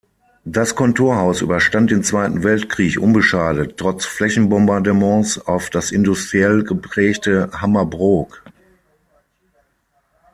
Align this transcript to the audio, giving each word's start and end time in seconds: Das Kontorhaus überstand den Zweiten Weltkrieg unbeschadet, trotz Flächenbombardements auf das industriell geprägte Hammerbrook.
Das 0.45 0.73
Kontorhaus 0.73 1.41
überstand 1.43 1.91
den 1.91 2.03
Zweiten 2.03 2.43
Weltkrieg 2.43 2.99
unbeschadet, 2.99 3.75
trotz 3.77 4.03
Flächenbombardements 4.05 5.37
auf 5.45 5.69
das 5.69 5.91
industriell 5.91 6.63
geprägte 6.63 7.51
Hammerbrook. 7.53 8.41